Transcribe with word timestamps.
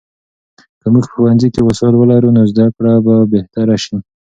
که 0.81 0.87
موږ 0.93 1.05
په 1.07 1.11
ښوونځي 1.13 1.49
کې 1.53 1.61
وسایل 1.69 1.95
ولرو، 1.97 2.29
نو 2.35 2.41
زده 2.51 2.65
کړه 2.75 2.93
به 3.05 3.15
بهتره 3.33 3.75
سي. 3.85 3.97